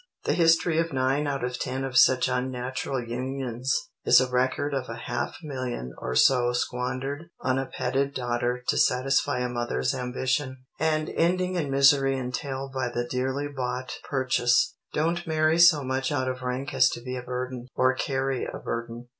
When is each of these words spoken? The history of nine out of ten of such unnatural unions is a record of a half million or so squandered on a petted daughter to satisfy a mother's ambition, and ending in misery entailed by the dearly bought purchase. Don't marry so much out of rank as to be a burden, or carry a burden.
The 0.23 0.33
history 0.33 0.79
of 0.79 0.91
nine 0.91 1.27
out 1.27 1.43
of 1.43 1.59
ten 1.59 1.83
of 1.83 1.95
such 1.95 2.27
unnatural 2.27 3.03
unions 3.07 3.91
is 4.03 4.19
a 4.19 4.27
record 4.27 4.73
of 4.73 4.89
a 4.89 4.95
half 5.05 5.35
million 5.43 5.93
or 5.99 6.15
so 6.15 6.53
squandered 6.53 7.29
on 7.41 7.59
a 7.59 7.67
petted 7.67 8.15
daughter 8.15 8.63
to 8.69 8.79
satisfy 8.79 9.41
a 9.41 9.47
mother's 9.49 9.93
ambition, 9.93 10.57
and 10.79 11.07
ending 11.11 11.53
in 11.53 11.69
misery 11.69 12.17
entailed 12.17 12.73
by 12.73 12.89
the 12.89 13.07
dearly 13.07 13.47
bought 13.47 13.99
purchase. 14.03 14.73
Don't 14.91 15.27
marry 15.27 15.59
so 15.59 15.83
much 15.83 16.11
out 16.11 16.27
of 16.27 16.41
rank 16.41 16.73
as 16.73 16.89
to 16.89 17.01
be 17.01 17.15
a 17.15 17.21
burden, 17.21 17.67
or 17.75 17.93
carry 17.93 18.43
a 18.45 18.57
burden. 18.57 19.05